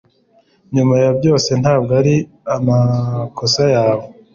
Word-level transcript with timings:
Nyuma 0.75 0.95
ya 1.03 1.11
byose 1.19 1.49
ntabwo 1.61 1.91
ari 2.01 2.15
amakosa 2.55 3.63
yawe 3.75 4.05